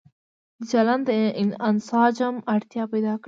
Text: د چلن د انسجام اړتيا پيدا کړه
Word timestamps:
د 0.59 0.61
چلن 0.71 0.99
د 1.07 1.09
انسجام 1.69 2.35
اړتيا 2.53 2.83
پيدا 2.91 3.13
کړه 3.15 3.15